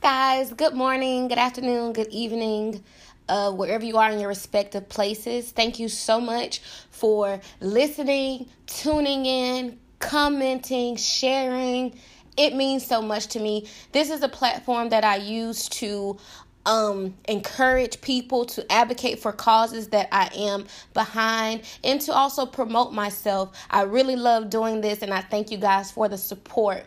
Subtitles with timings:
[0.00, 0.50] guys.
[0.54, 2.82] Good morning, good afternoon, good evening,
[3.28, 5.52] uh, wherever you are in your respective places.
[5.52, 11.98] Thank you so much for listening, tuning in, commenting, sharing.
[12.38, 13.68] It means so much to me.
[13.92, 16.16] This is a platform that I use to
[16.64, 20.64] um, encourage people to advocate for causes that I am
[20.94, 23.54] behind and to also promote myself.
[23.70, 26.86] I really love doing this and I thank you guys for the support.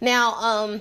[0.00, 0.80] Now, um,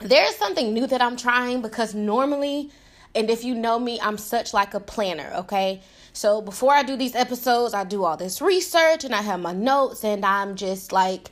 [0.00, 2.70] there's something new that I'm trying because normally,
[3.14, 5.80] and if you know me, I'm such like a planner, okay?
[6.12, 9.52] So before I do these episodes, I do all this research and I have my
[9.52, 11.30] notes and I'm just like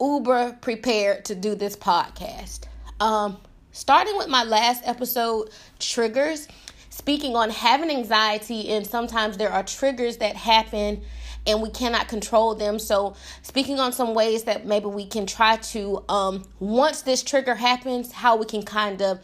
[0.00, 2.64] uber prepared to do this podcast.
[3.00, 3.38] Um
[3.72, 6.48] starting with my last episode, triggers,
[6.90, 11.02] speaking on having anxiety and sometimes there are triggers that happen
[11.46, 12.78] and we cannot control them.
[12.78, 17.54] So, speaking on some ways that maybe we can try to, um, once this trigger
[17.54, 19.20] happens, how we can kind of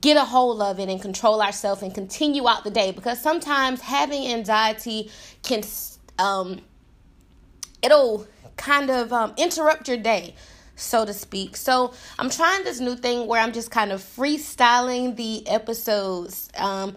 [0.00, 2.92] get a hold of it and control ourselves and continue out the day.
[2.92, 5.10] Because sometimes having anxiety
[5.42, 5.62] can,
[6.18, 6.60] um,
[7.82, 10.34] it'll kind of um, interrupt your day
[10.78, 11.56] so to speak.
[11.56, 16.48] So I'm trying this new thing where I'm just kind of freestyling the episodes.
[16.56, 16.96] Um,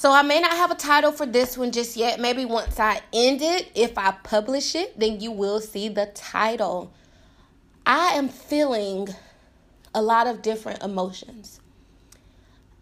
[0.00, 2.18] so I may not have a title for this one just yet.
[2.18, 6.90] Maybe once I end it, if I publish it, then you will see the title.
[7.84, 9.10] I am feeling
[9.94, 11.60] a lot of different emotions.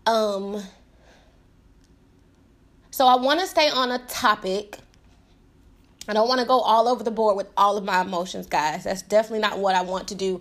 [0.07, 0.63] Um
[2.93, 4.79] so I want to stay on a topic.
[6.07, 8.85] I don't want to go all over the board with all of my emotions, guys.
[8.85, 10.41] That's definitely not what I want to do.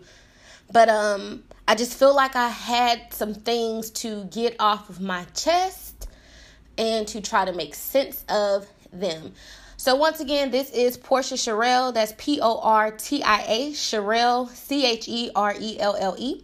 [0.72, 5.24] But um I just feel like I had some things to get off of my
[5.34, 5.87] chest
[6.78, 9.34] and to try to make sense of them.
[9.80, 11.94] So, once again, this is Portia Cherelle.
[11.94, 16.16] That's P O R T I A, Cherelle, C H E R E L L
[16.18, 16.44] E.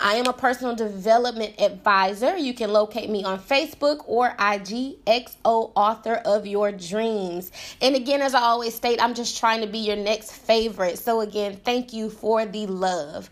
[0.00, 2.36] I am a personal development advisor.
[2.36, 7.52] You can locate me on Facebook or IG, XO Author of Your Dreams.
[7.80, 10.98] And again, as I always state, I'm just trying to be your next favorite.
[10.98, 13.28] So, again, thank you for the love.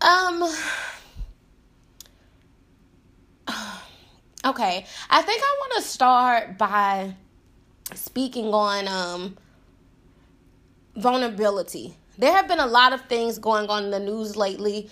[0.00, 0.44] Um,
[4.44, 7.14] Okay, I think I want to start by
[7.94, 9.38] speaking on um,
[10.96, 11.96] vulnerability.
[12.18, 14.90] There have been a lot of things going on in the news lately.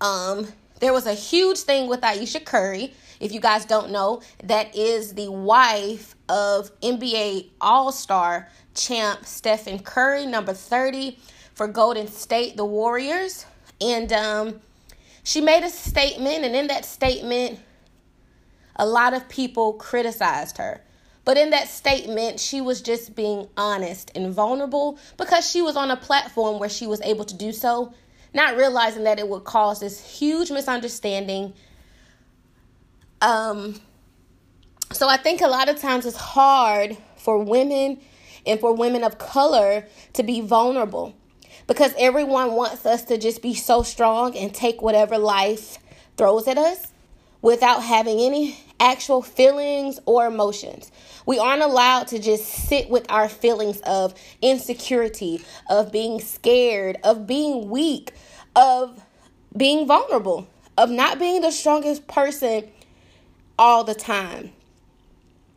[0.00, 0.48] Um,
[0.80, 2.92] there was a huge thing with Ayesha Curry.
[3.20, 9.78] If you guys don't know, that is the wife of NBA All Star champ Stephen
[9.78, 11.16] Curry, number 30
[11.54, 13.46] for Golden State, the Warriors.
[13.80, 14.60] And um,
[15.22, 17.60] she made a statement, and in that statement,
[18.78, 20.82] a lot of people criticized her.
[21.24, 25.90] But in that statement, she was just being honest and vulnerable because she was on
[25.90, 27.92] a platform where she was able to do so,
[28.32, 31.52] not realizing that it would cause this huge misunderstanding.
[33.20, 33.78] Um,
[34.92, 38.00] so I think a lot of times it's hard for women
[38.46, 41.14] and for women of color to be vulnerable
[41.66, 45.78] because everyone wants us to just be so strong and take whatever life
[46.16, 46.92] throws at us
[47.42, 50.90] without having any actual feelings or emotions.
[51.26, 57.26] We aren't allowed to just sit with our feelings of insecurity, of being scared, of
[57.26, 58.12] being weak,
[58.56, 59.02] of
[59.56, 62.68] being vulnerable, of not being the strongest person
[63.58, 64.52] all the time.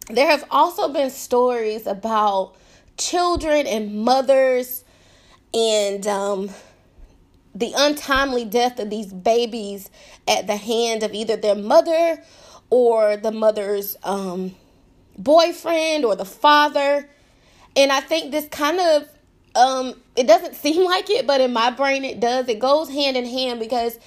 [0.09, 2.55] There have also been stories about
[2.97, 4.83] children and mothers
[5.53, 6.49] and um,
[7.53, 9.89] the untimely death of these babies
[10.27, 12.21] at the hand of either their mother
[12.71, 14.55] or the mother's um,
[15.19, 17.07] boyfriend or the father.
[17.75, 19.07] And I think this kind of
[19.53, 22.47] um, it doesn't seem like it, but in my brain it does.
[22.49, 23.99] It goes hand in hand because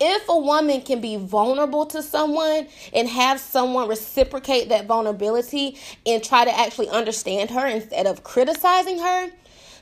[0.00, 6.24] if a woman can be vulnerable to someone and have someone reciprocate that vulnerability and
[6.24, 9.30] try to actually understand her instead of criticizing her,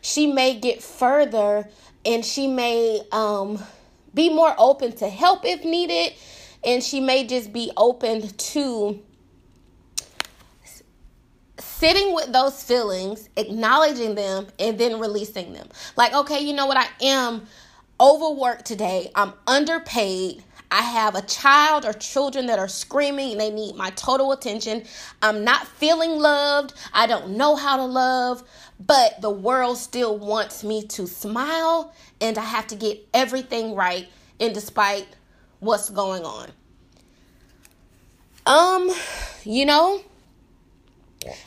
[0.03, 1.69] she may get further
[2.05, 3.63] and she may um,
[4.13, 6.13] be more open to help if needed
[6.65, 9.03] and she may just be open to
[11.59, 15.69] sitting with those feelings, acknowledging them, and then releasing them.
[15.97, 16.77] Like, okay, you know what?
[16.77, 17.47] I am
[17.99, 19.11] overworked today.
[19.15, 20.43] I'm underpaid.
[20.71, 24.85] I have a child or children that are screaming and they need my total attention.
[25.21, 26.75] I'm not feeling loved.
[26.93, 28.45] I don't know how to love,
[28.79, 34.09] but the world still wants me to smile and I have to get everything right.
[34.39, 35.09] And despite
[35.61, 36.51] what's going on,
[38.47, 38.91] um,
[39.45, 40.03] you know,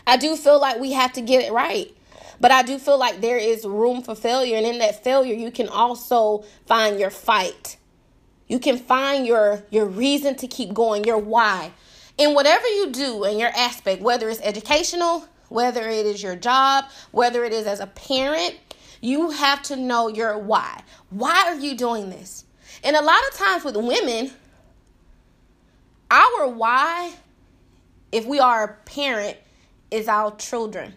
[0.07, 1.95] I do feel like we have to get it right.
[2.41, 4.57] But I do feel like there is room for failure.
[4.57, 7.77] And in that failure, you can also find your fight
[8.49, 11.71] You can find your your reason to keep going, your why.
[12.17, 16.85] In whatever you do in your aspect, whether it's educational, whether it is your job,
[17.11, 18.55] whether it is as a parent,
[19.01, 20.83] you have to know your why.
[21.11, 22.45] Why are you doing this?
[22.83, 24.31] And a lot of times with women,
[26.11, 27.13] our why,
[28.11, 29.37] if we are a parent,
[29.89, 30.93] is our children.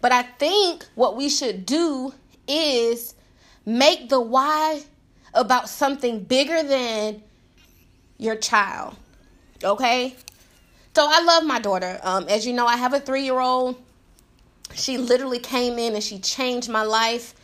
[0.00, 2.14] But I think what we should do
[2.48, 3.14] is
[3.66, 4.82] make the why
[5.34, 7.22] about something bigger than
[8.18, 8.96] your child.
[9.62, 10.16] Okay?
[10.94, 11.98] So I love my daughter.
[12.02, 13.76] Um, as you know, I have a three year old.
[14.74, 17.34] She literally came in and she changed my life.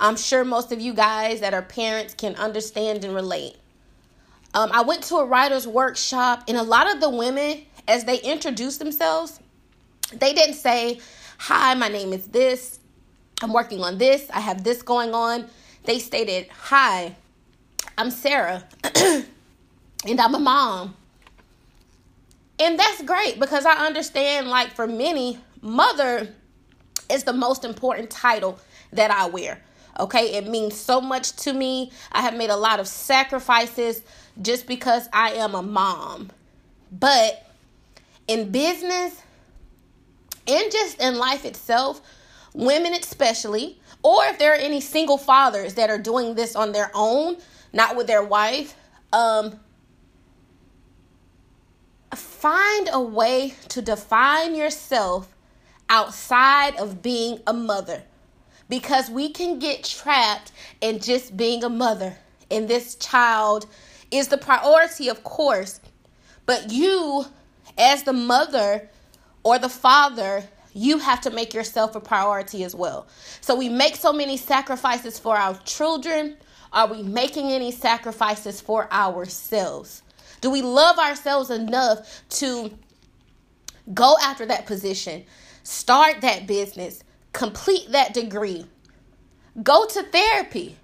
[0.00, 3.56] I'm sure most of you guys that are parents can understand and relate.
[4.54, 8.18] Um, I went to a writer's workshop, and a lot of the women, as they
[8.18, 9.38] introduced themselves,
[10.12, 11.00] they didn't say,
[11.38, 12.80] Hi, my name is this.
[13.42, 14.28] I'm working on this.
[14.32, 15.46] I have this going on.
[15.84, 17.14] They stated, Hi,
[17.98, 18.64] I'm Sarah,
[18.94, 19.26] and
[20.18, 20.96] I'm a mom.
[22.58, 26.28] And that's great because I understand, like, for many, mother
[27.10, 28.58] is the most important title
[28.92, 29.60] that I wear.
[30.00, 31.92] Okay, it means so much to me.
[32.10, 34.02] I have made a lot of sacrifices
[34.40, 36.30] just because I am a mom.
[36.90, 37.46] But
[38.26, 39.20] in business
[40.46, 42.00] and just in life itself,
[42.54, 46.90] women especially, or if there are any single fathers that are doing this on their
[46.94, 47.36] own,
[47.74, 48.74] not with their wife,
[49.12, 49.60] um,
[52.14, 55.28] find a way to define yourself
[55.90, 58.02] outside of being a mother
[58.70, 62.16] because we can get trapped in just being a mother.
[62.50, 63.66] And this child
[64.10, 65.80] is the priority of course.
[66.46, 67.26] But you
[67.76, 68.88] as the mother
[69.44, 73.08] or the father you have to make yourself a priority as well.
[73.40, 76.36] So we make so many sacrifices for our children.
[76.72, 80.02] Are we making any sacrifices for ourselves?
[80.40, 82.70] Do we love ourselves enough to
[83.92, 85.24] go after that position
[85.64, 88.66] start that business complete that degree,
[89.62, 90.76] go to therapy.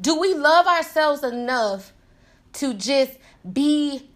[0.00, 1.92] Do we love ourselves enough
[2.54, 3.18] to just
[3.50, 4.10] be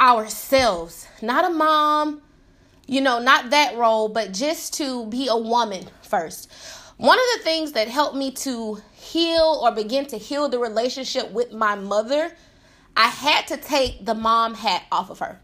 [0.00, 1.06] ourselves?
[1.20, 2.22] Not a mom,
[2.86, 6.50] you know, not that role, but just to be a woman first.
[6.96, 11.30] One of the things that helped me to heal or begin to heal the relationship
[11.32, 12.32] with my mother,
[12.96, 15.40] I had to take the mom hat off of her.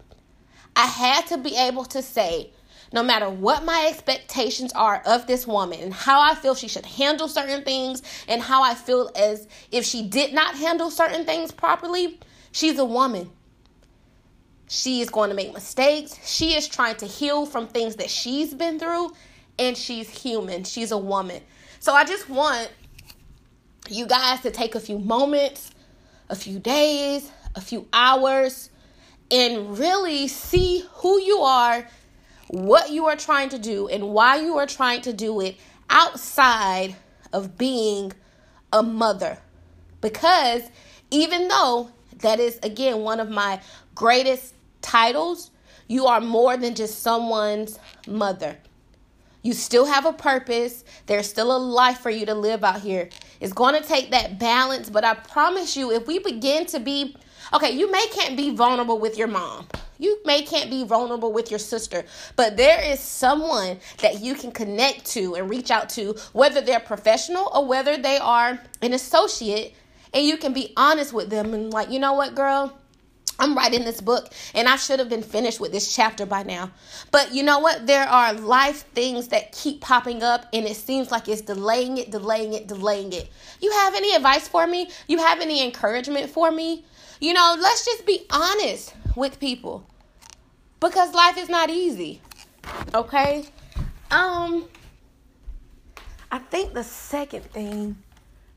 [0.77, 2.53] I had to be able to say,
[2.93, 6.87] no matter what my expectations are of this woman and how I feel she should
[6.87, 11.53] handle certain things and how I feel as if she did not handle certain things
[11.53, 12.19] properly,
[12.53, 13.31] she's a woman.
[14.69, 16.19] She is going to make mistakes.
[16.25, 19.13] She is trying to heal from things that she's been through,
[19.59, 20.63] and she's human.
[20.63, 21.43] She's a woman.
[21.81, 22.71] So I just want
[23.89, 25.73] you guys to take a few moments,
[26.29, 28.71] a few days, a few hours,
[29.31, 31.87] and really see who you are
[32.51, 35.57] what you are trying to do and why you are trying to do it
[35.89, 36.97] outside
[37.33, 38.13] of being
[38.73, 39.39] a mother.
[40.01, 40.63] Because
[41.13, 43.61] even though that is, again, one of my
[43.95, 45.53] greatest titles,
[45.87, 48.59] you are more than just someone's mother.
[49.43, 50.85] You still have a purpose.
[51.07, 53.11] There's still a life for you to live out here.
[53.39, 57.17] It's going to take that balance, but I promise you, if we begin to be
[57.53, 59.67] okay, you may can't be vulnerable with your mom.
[59.99, 62.05] You may can't be vulnerable with your sister,
[62.35, 66.81] but there is someone that you can connect to and reach out to, whether they're
[66.81, 69.75] professional or whether they are an associate,
[70.15, 72.77] and you can be honest with them and like, you know what, girl?
[73.41, 76.71] I'm writing this book and I should have been finished with this chapter by now.
[77.11, 77.87] But you know what?
[77.87, 82.11] There are life things that keep popping up and it seems like it's delaying it,
[82.11, 83.31] delaying it, delaying it.
[83.61, 84.91] You have any advice for me?
[85.09, 86.85] You have any encouragement for me?
[87.21, 89.87] You know, let's just be honest with people
[90.81, 92.23] because life is not easy.
[92.95, 93.45] Okay?
[94.11, 94.69] Um
[96.33, 97.97] I think the second thing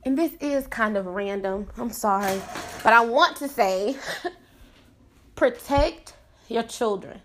[0.05, 1.67] and this is kind of random.
[1.77, 2.41] I'm sorry,
[2.83, 3.97] but I want to say
[5.35, 6.13] protect
[6.47, 7.21] your children.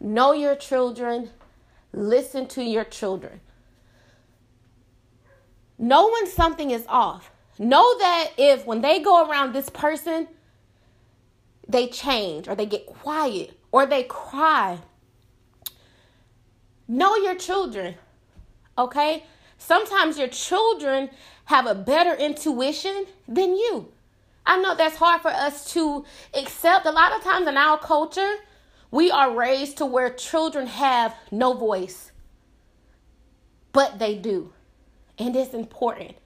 [0.00, 1.30] Know your children.
[1.92, 3.40] Listen to your children.
[5.78, 7.30] Know when something is off.
[7.58, 10.28] Know that if when they go around this person,
[11.68, 14.78] they change or they get quiet or they cry.
[16.88, 17.96] Know your children,
[18.78, 19.24] okay?
[19.58, 21.10] Sometimes your children
[21.46, 23.92] have a better intuition than you.
[24.44, 26.04] I know that's hard for us to
[26.34, 26.86] accept.
[26.86, 28.34] A lot of times in our culture,
[28.90, 32.12] we are raised to where children have no voice,
[33.72, 34.52] but they do.
[35.18, 36.16] And it's important.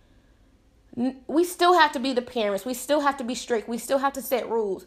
[1.26, 2.66] we still have to be the parents.
[2.66, 3.68] We still have to be strict.
[3.68, 4.85] We still have to set rules.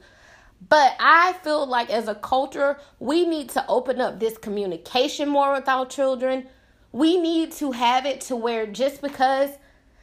[0.69, 5.53] But I feel like as a culture, we need to open up this communication more
[5.53, 6.47] with our children.
[6.91, 9.51] We need to have it to where just because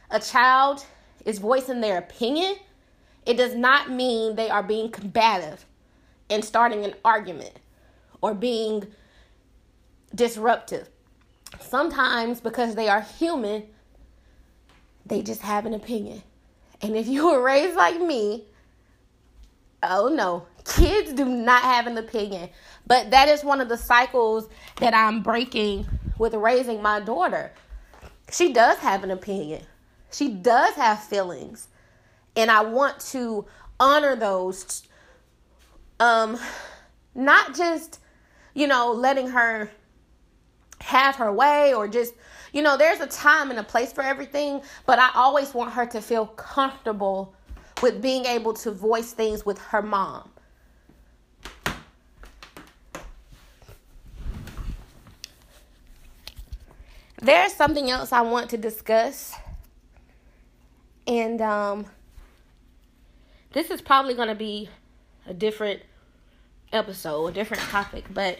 [0.09, 0.85] a child
[1.25, 2.55] is voicing their opinion,
[3.25, 5.65] it does not mean they are being combative
[6.29, 7.57] and starting an argument
[8.21, 8.87] or being
[10.13, 10.89] disruptive.
[11.59, 13.65] Sometimes, because they are human,
[15.05, 16.23] they just have an opinion.
[16.81, 18.45] And if you were raised like me,
[19.83, 22.49] oh no, kids do not have an opinion.
[22.87, 27.51] But that is one of the cycles that I'm breaking with raising my daughter.
[28.31, 29.63] She does have an opinion,
[30.11, 31.67] she does have feelings.
[32.35, 33.45] And I want to
[33.79, 34.83] honor those.
[35.99, 36.39] Um,
[37.13, 37.99] not just,
[38.53, 39.69] you know, letting her
[40.81, 42.13] have her way or just
[42.51, 45.85] you know there's a time and a place for everything but i always want her
[45.85, 47.33] to feel comfortable
[47.81, 50.29] with being able to voice things with her mom
[57.21, 59.35] there's something else i want to discuss
[61.07, 61.85] and um
[63.53, 64.69] this is probably going to be
[65.27, 65.81] a different
[66.71, 68.39] episode a different topic but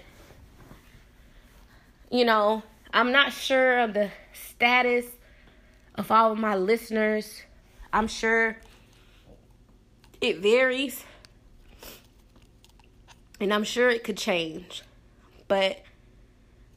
[2.12, 2.62] you know,
[2.94, 5.06] I'm not sure of the status
[5.96, 7.42] of all of my listeners.
[7.94, 8.58] I'm sure
[10.22, 11.04] it varies.
[13.40, 14.84] And I'm sure it could change.
[15.48, 15.82] But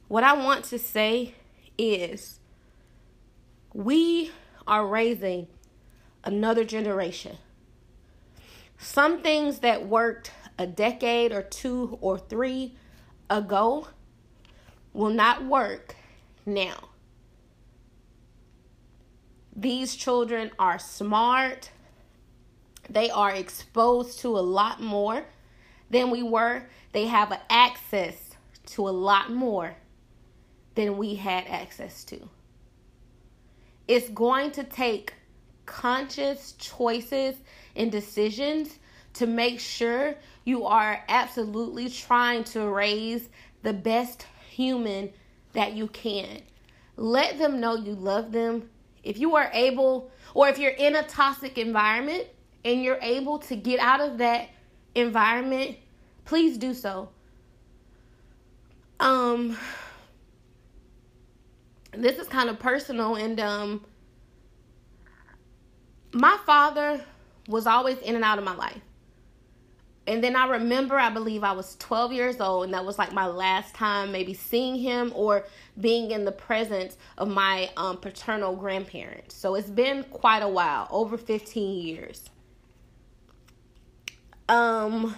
[0.07, 1.35] what I want to say
[1.77, 2.39] is
[3.73, 4.31] we
[4.67, 5.47] are raising
[6.23, 7.37] another generation.
[8.77, 12.75] Some things that worked a decade or two or three
[13.29, 13.87] ago
[14.93, 15.95] will not work
[16.45, 16.89] now.
[19.55, 21.71] These children are smart.
[22.89, 25.25] They are exposed to a lot more
[25.89, 26.63] than we were.
[26.91, 28.31] They have access
[28.67, 29.75] to a lot more
[30.75, 32.29] than we had access to.
[33.87, 35.13] It's going to take
[35.65, 37.35] conscious choices
[37.75, 38.79] and decisions
[39.13, 43.29] to make sure you are absolutely trying to raise
[43.63, 45.11] the best human
[45.53, 46.41] that you can.
[46.97, 48.69] Let them know you love them.
[49.03, 52.27] If you are able, or if you're in a toxic environment
[52.65, 54.49] and you're able to get out of that
[54.95, 55.77] environment,
[56.25, 57.09] please do so.
[58.99, 59.55] Um,
[61.93, 63.85] this is kind of personal, and um,
[66.11, 67.05] my father
[67.47, 68.81] was always in and out of my life.
[70.07, 73.11] And then I remember, I believe I was 12 years old, and that was like
[73.11, 75.45] my last time maybe seeing him or
[75.79, 79.35] being in the presence of my um, paternal grandparents.
[79.35, 82.29] So it's been quite a while, over 15 years.
[84.47, 85.15] Um,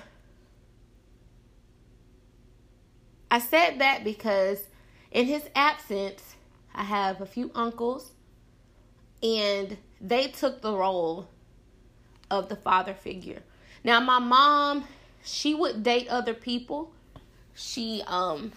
[3.29, 4.63] I said that because
[5.11, 6.35] in his absence,
[6.73, 8.11] I have a few uncles,
[9.21, 11.27] and they took the role
[12.29, 13.41] of the father figure.
[13.83, 14.85] Now my mom,
[15.23, 16.93] she would date other people.
[17.55, 18.51] She um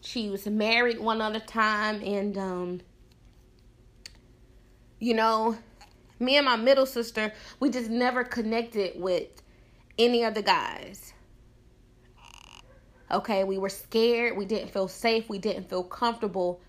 [0.00, 2.80] she was married one other time and um
[5.00, 5.56] you know,
[6.18, 9.28] me and my middle sister, we just never connected with
[9.98, 11.12] any of the guys.
[13.10, 16.60] Okay, we were scared, we didn't feel safe, we didn't feel comfortable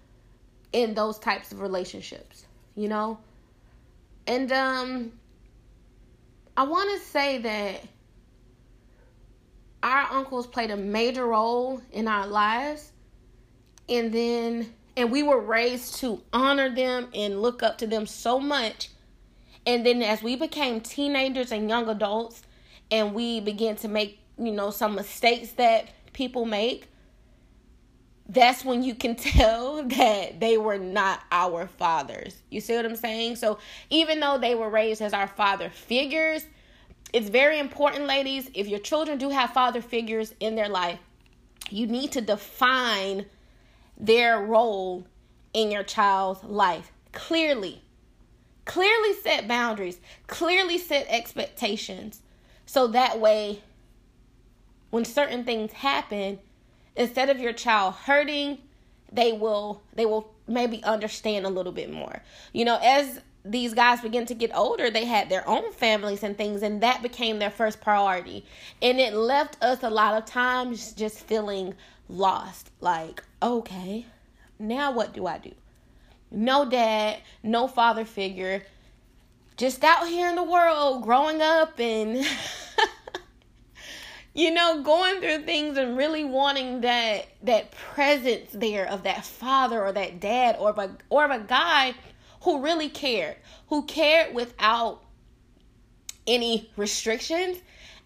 [0.71, 2.45] in those types of relationships,
[2.75, 3.19] you know?
[4.25, 5.11] And um
[6.55, 7.83] I want to say that
[9.81, 12.91] our uncles played a major role in our lives.
[13.87, 18.39] And then, and we were raised to honor them and look up to them so
[18.39, 18.89] much.
[19.65, 22.43] And then, as we became teenagers and young adults,
[22.91, 26.87] and we begin to make, you know, some mistakes that people make,
[28.27, 32.35] that's when you can tell that they were not our fathers.
[32.49, 33.37] You see what I'm saying?
[33.37, 36.45] So even though they were raised as our father figures,
[37.11, 40.99] it's very important, ladies, if your children do have father figures in their life,
[41.71, 43.25] you need to define
[43.97, 45.05] their role
[45.53, 47.81] in your child's life clearly.
[48.65, 52.21] Clearly set boundaries, clearly set expectations.
[52.69, 53.63] So that way,
[54.91, 56.37] when certain things happen,
[56.95, 58.59] instead of your child hurting
[59.11, 62.21] they will they will maybe understand a little bit more.
[62.53, 66.37] You know as these guys begin to get older they had their own families and
[66.37, 68.45] things and that became their first priority.
[68.83, 71.73] And it left us a lot of times just feeling
[72.07, 74.05] lost like okay
[74.59, 75.53] now what do i do?
[76.29, 78.61] No dad no father figure
[79.59, 82.25] just out here in the world growing up and
[84.33, 89.83] you know going through things and really wanting that that presence there of that father
[89.83, 91.93] or that dad or of a, or of a guy
[92.43, 93.35] who really cared
[93.67, 95.03] who cared without
[96.25, 97.57] any restrictions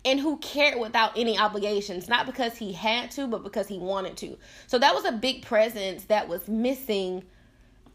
[0.03, 2.10] and who cared without any obligations.
[2.10, 4.38] Not because he had to but because he wanted to.
[4.65, 7.24] So that was a big presence that was missing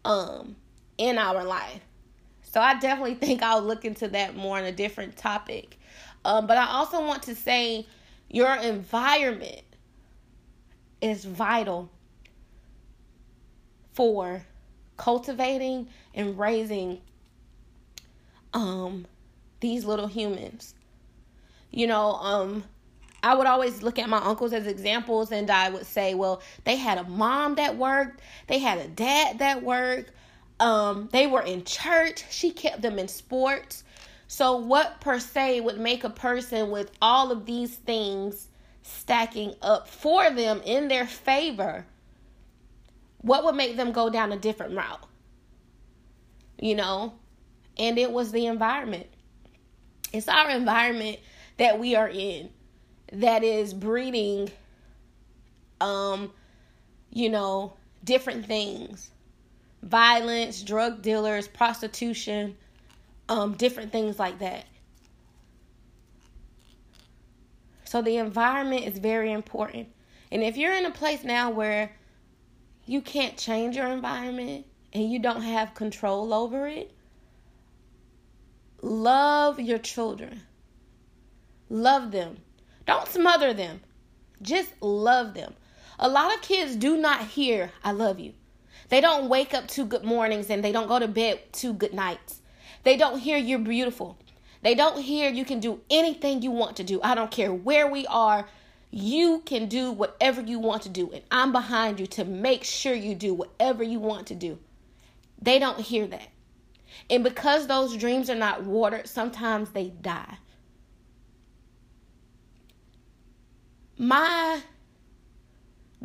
[0.04, 0.54] um
[0.96, 1.80] in our life
[2.50, 5.78] so I definitely think I'll look into that more on a different topic.
[6.25, 7.87] Um, but I also want to say
[8.28, 9.62] your environment
[11.00, 11.90] is vital
[13.93, 14.45] for
[14.97, 17.00] cultivating and raising
[18.52, 19.07] um
[19.61, 20.75] these little humans.
[21.71, 22.64] You know, um
[23.23, 26.76] I would always look at my uncles as examples and I would say, well, they
[26.76, 30.12] had a mom that worked, they had a dad that worked,
[30.60, 32.24] um, they were in church.
[32.30, 33.84] She kept them in sports.
[34.26, 38.48] So, what per se would make a person with all of these things
[38.82, 41.86] stacking up for them in their favor?
[43.22, 45.06] What would make them go down a different route?
[46.58, 47.14] You know?
[47.78, 49.06] And it was the environment.
[50.12, 51.18] It's our environment
[51.58, 52.50] that we are in
[53.12, 54.50] that is breeding,
[55.80, 56.30] um,
[57.10, 57.74] you know,
[58.04, 59.10] different things
[59.82, 62.56] violence, drug dealers, prostitution,
[63.28, 64.64] um, different things like that.
[67.85, 69.88] So the environment is very important.
[70.30, 71.92] And if you're in a place now where
[72.85, 76.92] you can't change your environment and you don't have control over it,
[78.82, 80.42] love your children.
[81.70, 82.38] Love them.
[82.87, 83.80] Don't smother them.
[84.40, 85.54] Just love them.
[85.99, 88.35] A lot of kids do not hear, I love you.
[88.88, 91.92] They don't wake up to good mornings and they don't go to bed to good
[91.92, 92.40] nights.
[92.85, 94.18] They don't hear you're beautiful.
[94.62, 97.00] They don't hear you can do anything you want to do.
[97.02, 98.49] I don't care where we are.
[98.91, 101.10] You can do whatever you want to do.
[101.12, 104.58] And I'm behind you to make sure you do whatever you want to do.
[105.41, 106.28] They don't hear that.
[107.10, 110.39] And because those dreams are not watered, sometimes they die.
[113.99, 114.62] My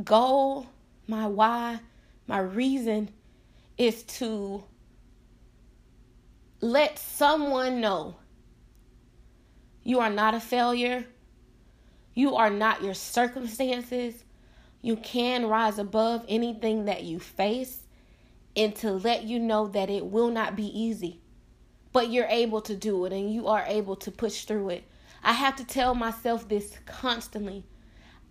[0.03, 0.67] goal,
[1.07, 1.79] my why,
[2.27, 3.09] my reason
[3.77, 4.63] is to
[6.61, 8.15] let someone know
[9.83, 11.05] you are not a failure.
[12.13, 14.23] You are not your circumstances.
[14.81, 17.81] You can rise above anything that you face
[18.55, 21.19] and to let you know that it will not be easy.
[21.91, 24.83] But you're able to do it and you are able to push through it.
[25.23, 27.65] I have to tell myself this constantly.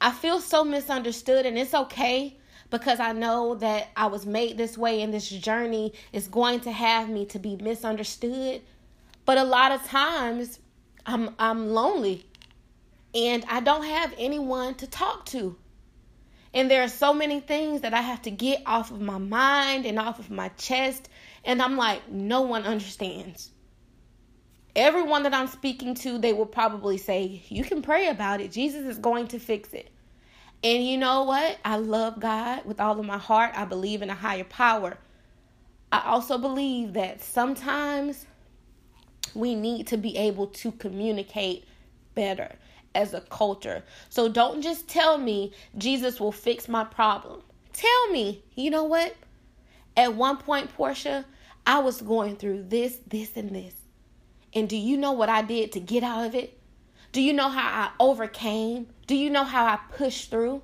[0.00, 2.38] I feel so misunderstood and it's okay
[2.72, 6.72] because I know that I was made this way and this journey is going to
[6.72, 8.62] have me to be misunderstood.
[9.26, 10.58] But a lot of times
[11.04, 12.26] I'm I'm lonely
[13.14, 15.54] and I don't have anyone to talk to.
[16.54, 19.84] And there are so many things that I have to get off of my mind
[19.84, 21.10] and off of my chest
[21.44, 23.50] and I'm like no one understands.
[24.74, 28.50] Everyone that I'm speaking to, they will probably say, You can pray about it.
[28.50, 29.90] Jesus is going to fix it.
[30.64, 31.58] And you know what?
[31.64, 33.52] I love God with all of my heart.
[33.56, 34.96] I believe in a higher power.
[35.90, 38.26] I also believe that sometimes
[39.34, 41.64] we need to be able to communicate
[42.14, 42.54] better
[42.94, 43.82] as a culture.
[44.08, 47.42] So don't just tell me Jesus will fix my problem.
[47.72, 49.16] Tell me, you know what?
[49.96, 51.24] At one point, Portia,
[51.66, 53.74] I was going through this, this, and this.
[54.54, 56.58] And do you know what I did to get out of it?
[57.12, 58.88] Do you know how I overcame?
[59.06, 60.62] Do you know how I pushed through?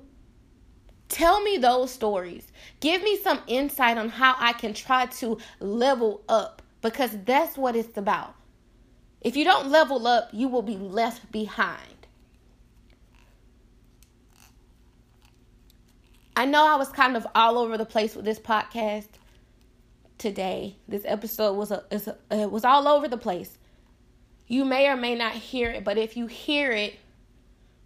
[1.07, 2.51] Tell me those stories.
[2.79, 7.75] Give me some insight on how I can try to level up because that's what
[7.75, 8.35] it's about.
[9.21, 12.07] If you don't level up, you will be left behind.
[16.35, 19.09] I know I was kind of all over the place with this podcast
[20.17, 20.77] today.
[20.87, 23.58] This episode was a, a it was all over the place.
[24.49, 26.95] You may or may not hear it, but if you hear it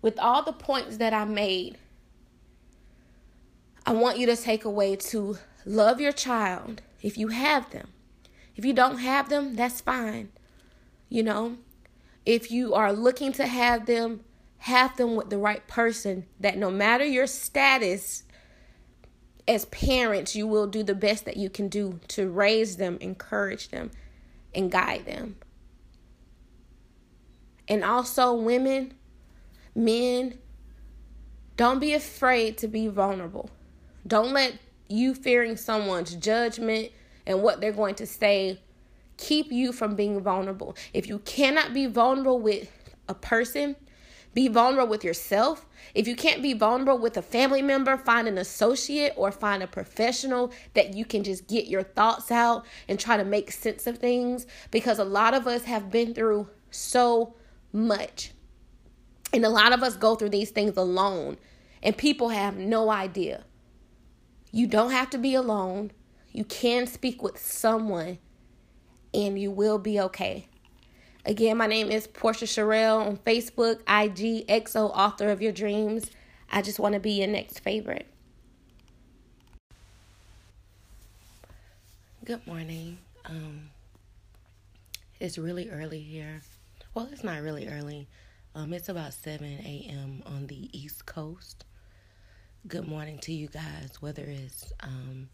[0.02, 1.78] with all the points that I made,
[3.86, 7.90] I want you to take away to love your child if you have them.
[8.56, 10.30] If you don't have them, that's fine.
[11.10, 11.58] You know,
[12.26, 14.22] if you are looking to have them,
[14.60, 18.24] have them with the right person that no matter your status
[19.46, 23.68] as parents, you will do the best that you can do to raise them, encourage
[23.68, 23.92] them,
[24.56, 25.36] and guide them.
[27.68, 28.94] And also, women,
[29.76, 30.38] men,
[31.56, 33.50] don't be afraid to be vulnerable.
[34.06, 34.58] Don't let
[34.90, 36.92] you fearing someone's judgment
[37.26, 38.60] and what they're going to say
[39.18, 40.76] keep you from being vulnerable.
[40.94, 43.76] If you cannot be vulnerable with a person,
[44.34, 45.68] be vulnerable with yourself.
[45.94, 49.68] If you can't be vulnerable with a family member, find an associate or find a
[49.68, 54.00] professional that you can just get your thoughts out and try to make sense of
[54.00, 57.36] things because a lot of us have been through so
[57.74, 58.32] much.
[59.34, 61.38] And a lot of us go through these things alone,
[61.82, 63.44] and people have no idea.
[64.52, 65.92] You don't have to be alone.
[66.32, 68.20] You can speak with someone,
[69.14, 70.48] and you will be okay.
[71.26, 76.12] Again, my name is Portia Cherelle on Facebook, IG, XO, author of your dreams.
[76.52, 78.08] I just want to be your next favorite.
[82.26, 83.00] Good morning.
[83.26, 83.70] Um,
[85.20, 86.42] it's really early here.
[86.96, 88.08] Well, it's not really early.
[88.54, 90.22] Um, it's about 7 a.m.
[90.28, 91.66] on the East Coast.
[92.68, 95.28] Good morning to you guys, whether it's um,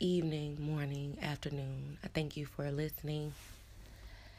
[0.00, 1.98] evening, morning, afternoon.
[2.02, 3.34] I thank you for listening.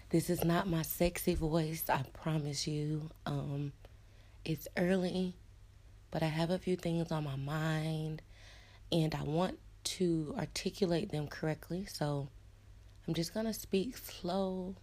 [0.09, 3.09] This is not my sexy voice, I promise you.
[3.25, 3.71] Um,
[4.43, 5.35] it's early,
[6.11, 8.21] but I have a few things on my mind
[8.91, 11.85] and I want to articulate them correctly.
[11.85, 12.27] So
[13.07, 14.75] I'm just going to speak slow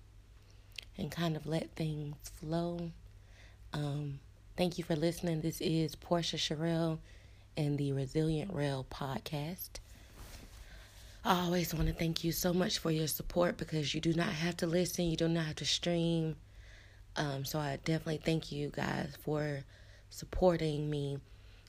[0.96, 2.90] and kind of let things flow.
[3.72, 4.20] Um,
[4.56, 5.40] thank you for listening.
[5.40, 6.98] This is Portia Cherelle
[7.56, 9.80] and the Resilient Rail podcast.
[11.24, 14.28] I always want to thank you so much for your support because you do not
[14.28, 16.36] have to listen, you do not have to stream.
[17.16, 19.64] Um, so I definitely thank you guys for
[20.10, 21.18] supporting me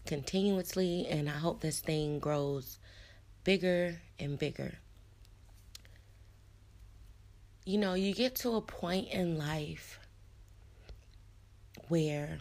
[0.06, 2.80] continuously, and I hope this thing grows
[3.44, 4.80] bigger and bigger.
[7.68, 10.00] You know, you get to a point in life
[11.88, 12.38] where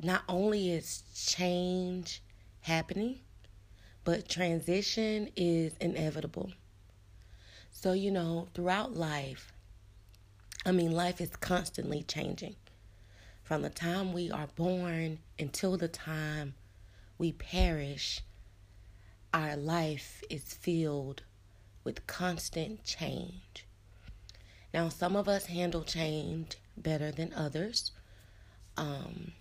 [0.00, 2.22] not only is change
[2.60, 3.18] happening,
[4.04, 6.52] but transition is inevitable.
[7.72, 9.52] So, you know, throughout life,
[10.64, 12.54] I mean, life is constantly changing.
[13.42, 16.54] From the time we are born until the time
[17.18, 18.20] we perish,
[19.32, 21.22] our life is filled
[21.84, 23.66] with constant change.
[24.72, 27.92] Now, some of us handle change better than others.
[28.76, 29.32] Um,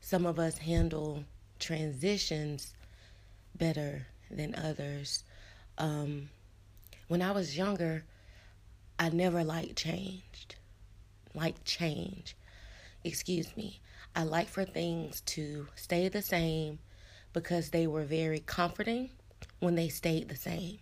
[0.00, 1.24] some of us handle
[1.58, 2.74] transitions
[3.54, 5.24] better than others.
[5.78, 6.30] Um,
[7.08, 8.04] when I was younger,
[8.98, 10.48] I never liked change.
[11.34, 12.36] Like change.
[13.02, 13.80] Excuse me.
[14.14, 16.78] I like for things to stay the same
[17.34, 19.10] because they were very comforting
[19.60, 20.80] when they stayed the same.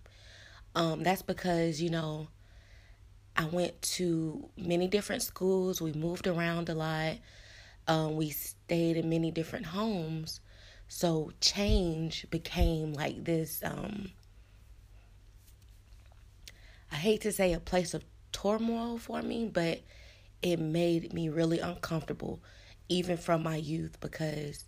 [0.77, 2.29] Um, that's because, you know,
[3.37, 5.81] I went to many different schools.
[5.83, 7.17] We moved around a lot.
[7.89, 10.41] Um, we stayed in many different homes.
[10.89, 14.13] So change became like this um,
[16.93, 19.81] I hate to say a place of turmoil for me, but
[20.43, 22.41] it made me really uncomfortable
[22.89, 24.65] even from my youth because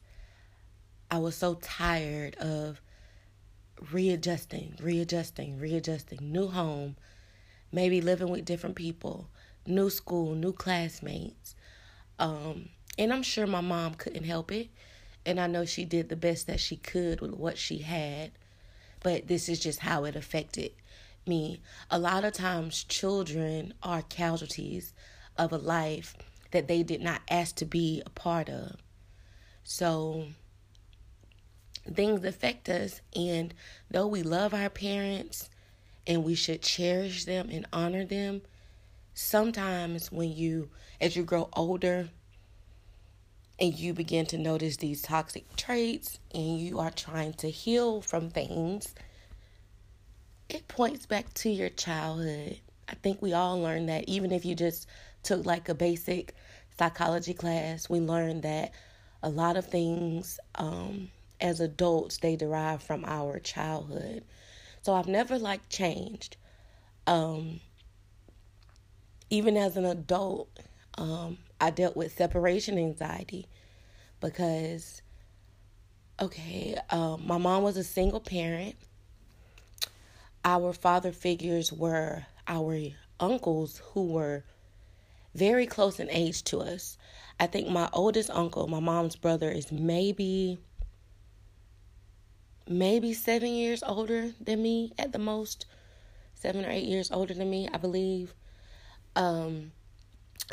[1.11, 2.81] I was so tired of
[3.93, 6.97] readjusting, readjusting, readjusting, new home,
[7.73, 9.29] maybe living with different people,
[9.67, 11.55] new school, new classmates.
[12.19, 14.69] Um, and I'm sure my mom couldn't help it.
[15.27, 18.33] And I know she did the best that she could with what she had.
[19.03, 20.73] But this is just how it affected
[21.27, 21.61] me.
[21.90, 24.93] A lot of times, children are casualties
[25.37, 26.14] of a life
[26.53, 28.77] that they did not ask to be a part of.
[29.64, 30.29] So,
[31.92, 33.01] things affect us.
[33.14, 33.55] And
[33.90, 35.51] though we love our parents
[36.07, 38.42] and we should cherish them and honor them,
[39.14, 40.70] sometimes when you,
[41.01, 42.09] as you grow older,
[43.59, 48.29] and you begin to notice these toxic traits and you are trying to heal from
[48.29, 48.94] things,
[50.49, 52.59] it points back to your childhood.
[52.88, 54.88] I think we all learned that even if you just
[55.23, 56.35] took like a basic
[56.79, 58.73] psychology class, we learned that
[59.23, 61.09] a lot of things um,
[61.45, 64.25] as adults they derive from our childhood.
[64.81, 66.39] So I've never like changed.
[67.07, 67.61] Um,
[69.29, 70.49] even as an adult,
[70.97, 73.47] um, I dealt with separation anxiety
[74.21, 75.03] because,
[76.19, 78.77] okay, um, my mom was a single parent.
[80.47, 82.79] Our father figures were our
[83.21, 84.45] uncles who were
[85.35, 86.97] very close in age to us.
[87.39, 90.59] I think my oldest uncle, my mom's brother, is maybe
[92.68, 95.66] maybe seven years older than me at the most.
[96.35, 98.35] Seven or eight years older than me, I believe.
[99.16, 99.72] Um,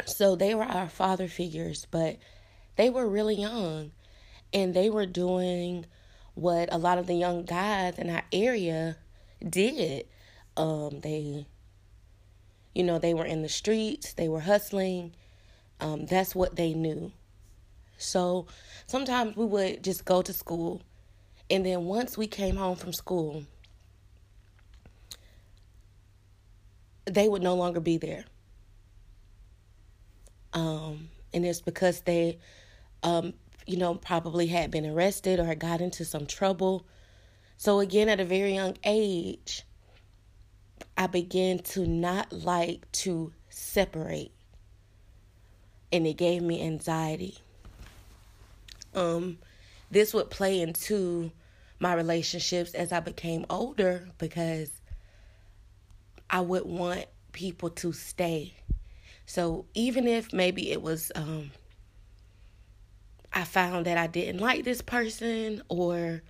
[0.05, 2.17] so they were our father figures, but
[2.75, 3.91] they were really young
[4.53, 5.85] and they were doing
[6.33, 8.97] what a lot of the young guys in our area
[9.47, 10.05] did.
[10.55, 11.45] Um, they,
[12.73, 15.13] you know, they were in the streets, they were hustling.
[15.79, 17.11] Um, that's what they knew.
[17.97, 18.47] So
[18.87, 20.81] sometimes we would just go to school,
[21.51, 23.43] and then once we came home from school,
[27.05, 28.23] they would no longer be there.
[30.53, 32.39] Um, and it's because they,
[33.03, 33.33] um,
[33.67, 36.85] you know, probably had been arrested or had got into some trouble.
[37.57, 39.63] So, again, at a very young age,
[40.97, 44.31] I began to not like to separate.
[45.91, 47.39] And it gave me anxiety.
[48.95, 49.37] Um,
[49.89, 51.31] this would play into
[51.81, 54.69] my relationships as I became older because
[56.29, 58.53] I would want people to stay.
[59.25, 61.51] So even if maybe it was um
[63.33, 66.21] I found that I didn't like this person or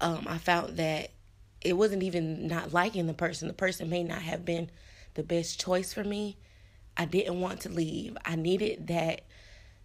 [0.00, 1.10] um I found that
[1.60, 3.46] it wasn't even not liking the person.
[3.46, 4.68] The person may not have been
[5.14, 6.36] the best choice for me.
[6.96, 8.16] I didn't want to leave.
[8.24, 9.20] I needed that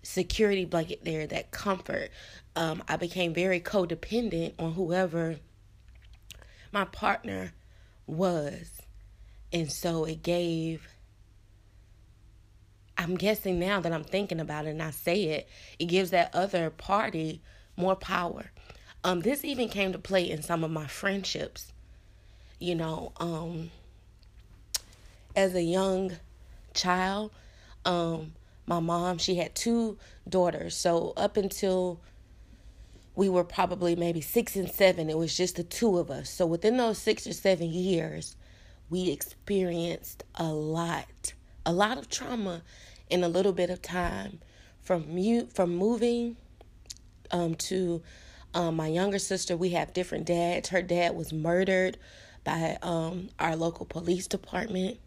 [0.07, 2.09] security blanket there, that comfort.
[2.55, 5.35] Um, I became very codependent on whoever
[6.71, 7.53] my partner
[8.07, 8.71] was.
[9.51, 10.87] And so it gave,
[12.97, 16.33] I'm guessing now that I'm thinking about it and I say it, it gives that
[16.33, 17.41] other party
[17.75, 18.51] more power.
[19.03, 21.73] Um, this even came to play in some of my friendships.
[22.59, 23.71] You know, um,
[25.35, 26.13] as a young
[26.73, 27.31] child,
[27.85, 28.33] um,
[28.67, 30.75] my mom, she had two daughters.
[30.75, 32.01] So up until
[33.15, 36.29] we were probably maybe six and seven, it was just the two of us.
[36.29, 38.35] So within those six or seven years,
[38.89, 41.33] we experienced a lot,
[41.65, 42.61] a lot of trauma
[43.09, 44.39] in a little bit of time.
[44.81, 46.37] From mute, from moving
[47.31, 48.01] um, to
[48.53, 50.69] um, my younger sister, we have different dads.
[50.69, 51.97] Her dad was murdered
[52.43, 54.99] by um, our local police department.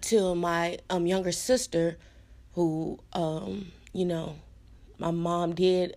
[0.00, 1.98] To my um, younger sister,
[2.54, 4.36] who um, you know,
[4.98, 5.96] my mom did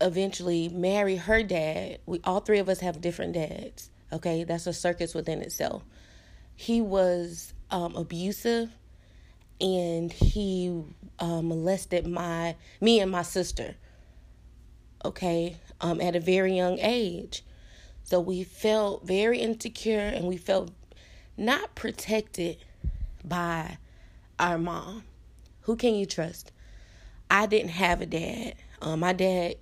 [0.00, 1.98] eventually marry her dad.
[2.06, 3.90] We all three of us have different dads.
[4.12, 5.82] Okay, that's a circus within itself.
[6.56, 8.70] He was um, abusive,
[9.60, 10.82] and he
[11.18, 13.76] uh, molested my me and my sister.
[15.04, 17.44] Okay, um, at a very young age,
[18.02, 20.72] so we felt very insecure, and we felt
[21.36, 22.58] not protected
[23.24, 23.78] by
[24.38, 25.04] our mom.
[25.62, 26.52] Who can you trust?
[27.30, 28.54] I didn't have a dad.
[28.82, 29.56] Um, my dad,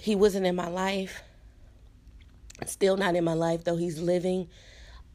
[0.00, 1.22] he wasn't in my life
[2.66, 4.48] still not in my life though he's living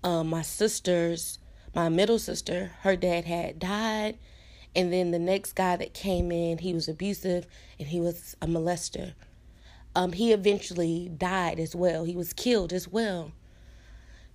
[0.04, 1.40] um, my sister's
[1.74, 4.18] my middle sister her dad had died
[4.76, 7.46] and then the next guy that came in he was abusive
[7.80, 9.14] and he was a molester
[9.96, 13.32] um, he eventually died as well he was killed as well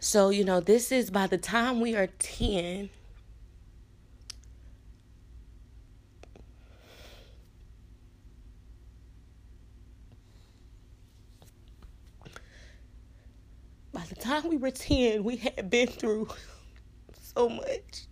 [0.00, 2.90] so you know this is by the time we are 10
[13.92, 16.28] by the time we were 10, we had been through
[17.22, 18.06] so much.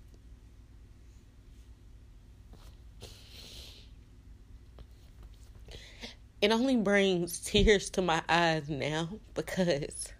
[6.40, 10.12] It only brings tears to my eyes now because,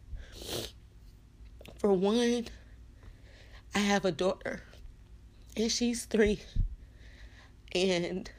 [1.88, 2.46] for one,
[3.74, 4.62] I have a daughter
[5.56, 6.38] and she's three.
[7.74, 8.30] And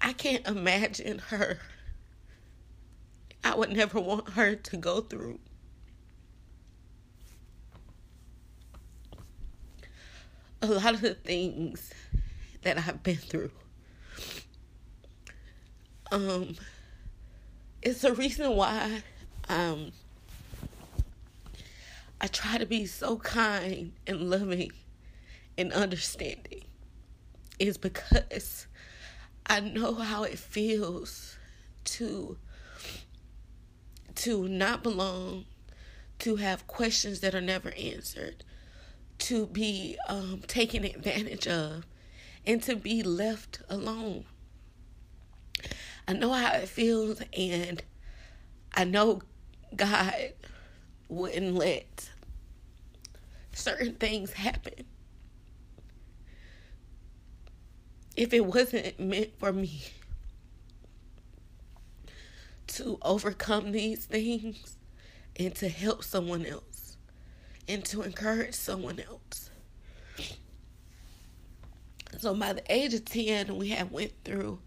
[0.00, 1.60] I can't imagine her.
[3.44, 5.38] I would never want her to go through.
[10.62, 11.92] A lot of the things
[12.62, 13.52] that I've been through.
[16.10, 16.56] Um,
[17.82, 19.02] it's the reason why
[19.48, 19.92] um,
[22.20, 24.72] I try to be so kind and loving
[25.58, 26.64] and understanding.
[27.58, 28.66] Is because
[29.46, 31.36] I know how it feels
[31.84, 32.38] to
[34.14, 35.46] to not belong,
[36.20, 38.44] to have questions that are never answered,
[39.18, 41.86] to be um, taken advantage of,
[42.46, 44.24] and to be left alone.
[46.08, 47.82] I know how it feels, and
[48.74, 49.22] I know
[49.74, 50.32] God
[51.08, 52.10] wouldn't let
[53.52, 54.84] certain things happen
[58.16, 59.82] if it wasn't meant for me
[62.66, 64.76] to overcome these things
[65.36, 66.96] and to help someone else
[67.68, 69.50] and to encourage someone else.
[72.18, 74.60] So by the age of 10, we had went through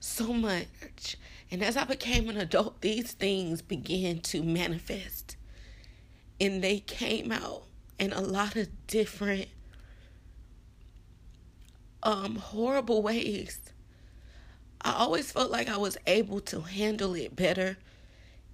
[0.00, 1.16] so much.
[1.50, 5.36] And as I became an adult, these things began to manifest.
[6.40, 7.64] And they came out
[7.98, 9.48] in a lot of different
[12.02, 13.58] um horrible ways.
[14.80, 17.78] I always felt like I was able to handle it better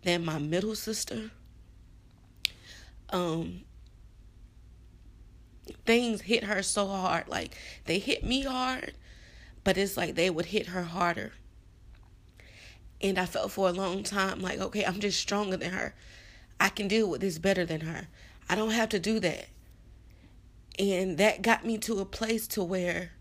[0.05, 1.31] than my middle sister.
[3.11, 3.63] Um
[5.85, 7.29] things hit her so hard.
[7.29, 8.95] Like they hit me hard,
[9.65, 11.33] but it's like they would hit her harder.
[13.01, 15.95] And I felt for a long time like, okay, I'm just stronger than her.
[16.61, 18.09] I can deal with this better than her.
[18.49, 19.47] I don't have to do that.
[20.79, 23.13] And that got me to a place to where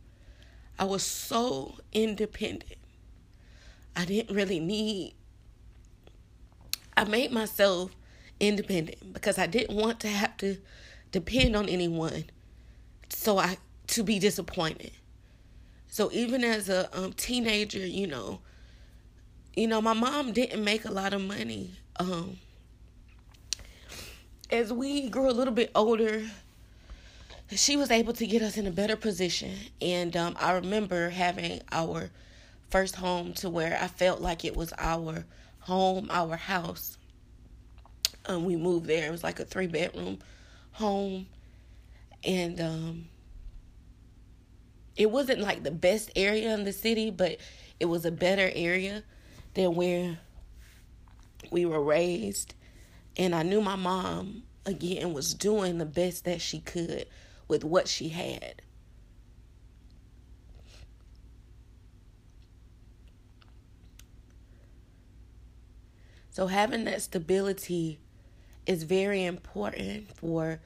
[0.78, 2.78] I was so independent.
[3.96, 5.16] I didn't really need
[6.96, 7.96] I made myself
[8.40, 10.58] independent because I didn't want to have to
[11.12, 12.26] depend on anyone
[13.10, 14.92] so I to be disappointed.
[15.92, 18.40] So even as a um, teenager, you know,
[19.54, 21.72] you know, my mom didn't make a lot of money.
[22.00, 22.38] Um,
[24.50, 26.24] as we grew a little bit older,
[27.50, 29.52] she was able to get us in a better position.
[29.82, 32.10] And um, I remember having our
[32.70, 35.26] first home to where I felt like it was our
[35.60, 36.98] home, our house.
[38.28, 39.08] Um, we moved there.
[39.08, 40.20] It was like a three bedroom
[40.72, 41.28] home
[42.24, 43.06] and um,
[45.02, 47.38] it wasn't like the best area in the city, but
[47.80, 49.04] it was a better area
[49.56, 50.20] than where
[51.50, 52.54] we were raised.
[53.18, 57.08] And I knew my mom, again, was doing the best that she could
[57.48, 58.62] with what she had.
[66.30, 67.98] So, having that stability
[68.68, 70.60] is very important for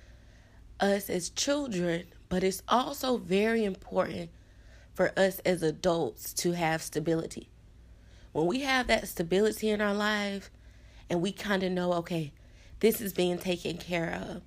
[0.81, 4.29] us as children, but it's also very important
[4.93, 7.47] for us as adults to have stability.
[8.33, 10.51] When we have that stability in our life
[11.09, 12.33] and we kind of know, okay,
[12.81, 14.41] this is being taken care of,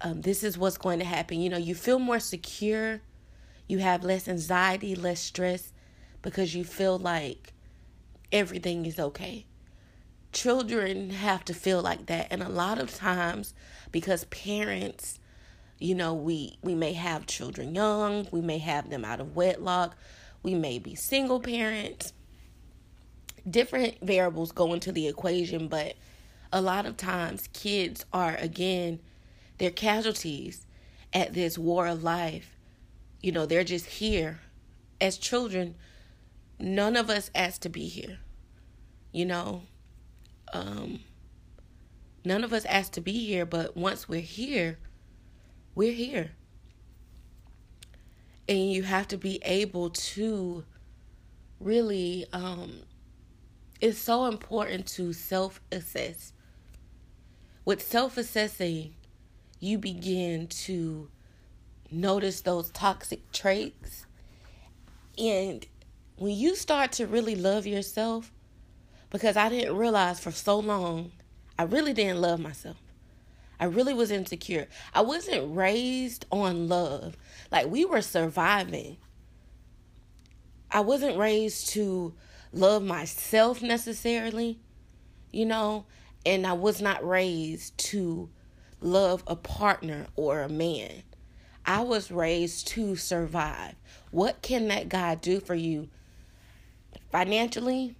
[0.00, 3.02] um, this is what's going to happen, you know, you feel more secure,
[3.68, 5.70] you have less anxiety, less stress
[6.22, 7.52] because you feel like
[8.32, 9.44] everything is okay.
[10.32, 13.52] Children have to feel like that, and a lot of times
[13.90, 15.18] because parents
[15.82, 19.96] you know, we we may have children young, we may have them out of wedlock,
[20.42, 22.12] we may be single parents.
[23.48, 25.94] Different variables go into the equation, but
[26.52, 29.00] a lot of times kids are again
[29.58, 30.66] they're casualties
[31.12, 32.56] at this war of life.
[33.20, 34.40] You know, they're just here.
[35.00, 35.74] As children,
[36.60, 38.18] none of us asked to be here.
[39.12, 39.62] You know,
[40.52, 41.00] um,
[42.24, 44.78] none of us asked to be here, but once we're here,
[45.74, 46.32] we're here.
[48.48, 50.64] And you have to be able to
[51.60, 52.80] really, um,
[53.80, 56.32] it's so important to self assess.
[57.64, 58.94] With self assessing,
[59.60, 61.08] you begin to
[61.90, 64.06] notice those toxic traits.
[65.16, 65.64] And
[66.16, 68.32] when you start to really love yourself,
[69.10, 71.12] because I didn't realize for so long,
[71.58, 72.81] I really didn't love myself.
[73.62, 74.66] I really was insecure.
[74.92, 77.16] I wasn't raised on love.
[77.52, 78.96] Like we were surviving.
[80.68, 82.12] I wasn't raised to
[82.52, 84.58] love myself necessarily,
[85.30, 85.86] you know,
[86.26, 88.30] and I was not raised to
[88.80, 91.04] love a partner or a man.
[91.64, 93.76] I was raised to survive.
[94.10, 95.88] What can that guy do for you
[97.12, 97.94] financially?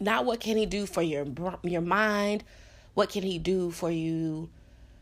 [0.00, 1.26] Not what can he do for your
[1.62, 2.42] your mind,
[2.96, 4.48] what can he do for you,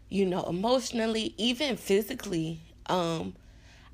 [0.08, 2.60] you know, emotionally, even physically?
[2.86, 3.36] Um,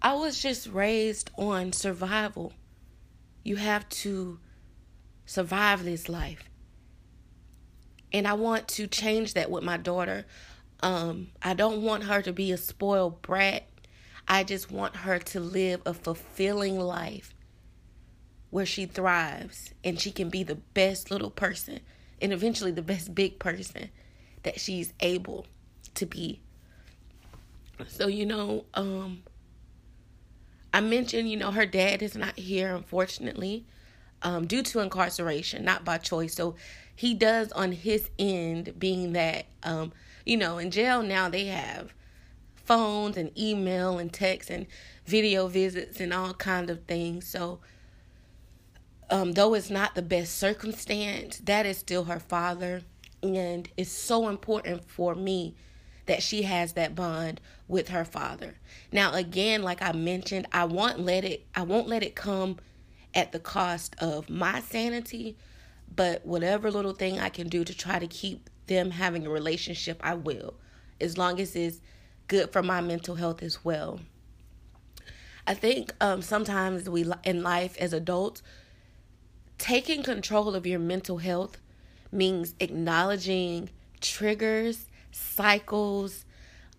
[0.00, 2.54] I was just raised on survival.
[3.44, 4.40] You have to
[5.26, 6.48] survive this life.
[8.10, 10.24] And I want to change that with my daughter.
[10.82, 13.68] Um, I don't want her to be a spoiled brat.
[14.26, 17.34] I just want her to live a fulfilling life
[18.48, 21.80] where she thrives and she can be the best little person
[22.20, 23.90] and eventually the best big person
[24.42, 25.46] that she's able
[25.94, 26.40] to be.
[27.88, 29.22] So, you know, um,
[30.72, 33.66] I mentioned, you know, her dad is not here, unfortunately,
[34.22, 36.34] um, due to incarceration, not by choice.
[36.34, 36.54] So
[36.94, 39.92] he does on his end, being that, um,
[40.24, 41.92] you know, in jail now they have
[42.54, 44.66] phones and email and text and
[45.06, 47.26] video visits and all kind of things.
[47.26, 47.60] So
[49.10, 52.82] um, though it's not the best circumstance, that is still her father.
[53.22, 55.54] And it's so important for me
[56.06, 58.56] that she has that bond with her father.
[58.90, 62.56] Now again, like I mentioned, I won't let it I won't let it come
[63.14, 65.36] at the cost of my sanity,
[65.94, 70.00] but whatever little thing I can do to try to keep them having a relationship,
[70.02, 70.54] I will.
[71.00, 71.80] As long as it's
[72.28, 74.00] good for my mental health as well.
[75.46, 78.42] I think um, sometimes we in life as adults,
[79.60, 81.58] taking control of your mental health
[82.10, 83.68] means acknowledging
[84.00, 86.24] triggers, cycles,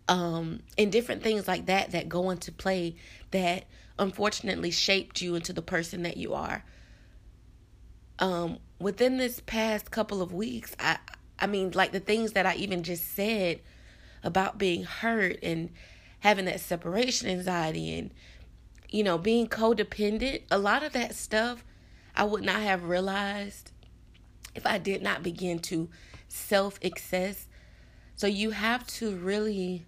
[0.10, 2.96] um, and different things like that that go into play
[3.30, 3.66] that
[3.98, 6.66] unfortunately shaped you into the person that you are.
[8.20, 10.98] Um, within this past couple of weeks, I
[11.40, 13.62] I mean, like the things that I even just said
[14.24, 15.70] about being hurt and
[16.20, 18.12] having that separation anxiety and
[18.90, 21.64] you know being codependent, a lot of that stuff
[22.16, 23.72] I would not have realized
[24.56, 25.90] if I did not begin to
[26.28, 27.48] self access.
[28.16, 29.86] So you have to really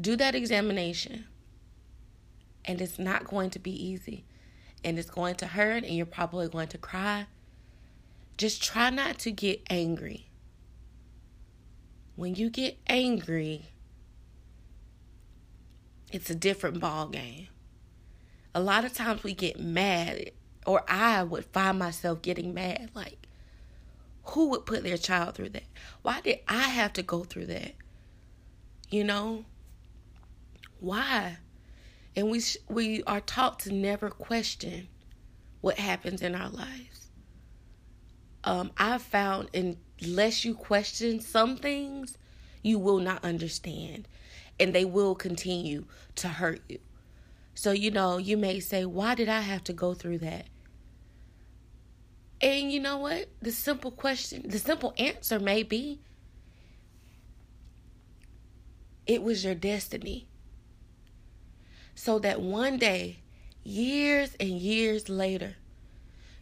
[0.00, 1.26] do that examination.
[2.64, 4.24] And it's not going to be easy.
[4.84, 7.26] And it's going to hurt, and you're probably going to cry.
[8.36, 10.28] Just try not to get angry.
[12.16, 13.70] When you get angry,
[16.10, 17.48] it's a different ball game.
[18.54, 20.30] A lot of times we get mad
[20.66, 23.26] or I would find myself getting mad like
[24.24, 25.64] who would put their child through that?
[26.02, 27.72] Why did I have to go through that?
[28.90, 29.44] You know?
[30.80, 31.38] Why?
[32.14, 34.88] And we we are taught to never question
[35.60, 37.08] what happens in our lives.
[38.44, 42.18] Um, I've found unless you question some things,
[42.62, 44.08] you will not understand,
[44.58, 45.84] and they will continue
[46.16, 46.78] to hurt you.
[47.54, 50.46] So, you know, you may say, Why did I have to go through that?
[52.40, 53.28] And you know what?
[53.40, 56.00] The simple question, the simple answer may be
[59.06, 60.26] it was your destiny.
[61.94, 63.18] So that one day,
[63.62, 65.56] years and years later,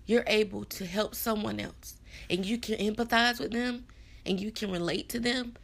[0.07, 1.97] you're able to help someone else
[2.29, 3.85] and you can empathize with them
[4.25, 5.55] and you can relate to them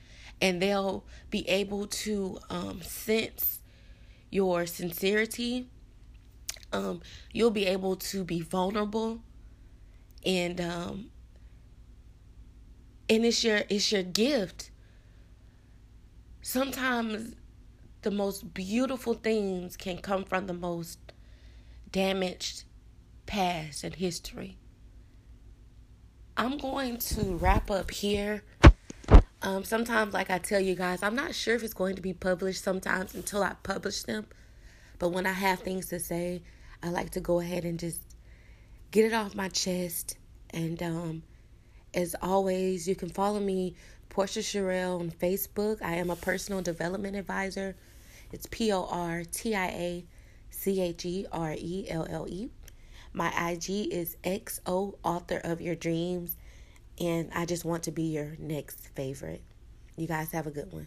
[0.41, 3.56] and they'll be able to um, sense
[4.37, 5.67] your sincerity.
[6.73, 7.01] Um,
[7.33, 9.23] you'll be able to be vulnerable,
[10.25, 11.11] and um,
[13.09, 14.71] and it's your it's your gift.
[16.43, 17.35] Sometimes
[18.03, 20.99] the most beautiful things can come from the most
[21.91, 22.65] damaged
[23.25, 24.59] past and history.
[26.37, 28.45] I'm going to wrap up here.
[29.47, 32.13] Um, sometimes, like I tell you guys, I'm not sure if it's going to be
[32.13, 34.27] published sometimes until I publish them.
[34.99, 36.43] But when I have things to say,
[36.83, 38.01] I like to go ahead and just
[38.91, 40.19] get it off my chest.
[40.51, 41.23] And um,
[41.95, 43.77] as always, you can follow me,
[44.09, 45.81] Portia Cherelle, on Facebook.
[45.81, 47.77] I am a personal development advisor.
[48.33, 50.05] It's P O R T I A
[50.51, 52.51] C H E R E L L E.
[53.13, 56.37] My IG is XO Author of Your Dreams.
[56.99, 59.43] And I just want to be your next favorite.
[59.97, 60.87] You guys have a good one.